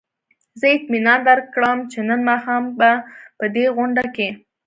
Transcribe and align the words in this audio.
زه 0.59 0.67
اطمینان 0.77 1.19
درکړم 1.27 1.77
چې 1.91 1.99
نن 2.07 2.19
ماښام 2.29 2.63
به 2.79 2.91
په 3.37 3.45
دې 3.55 3.65
غونډه 3.77 4.05
کې. 4.15 4.29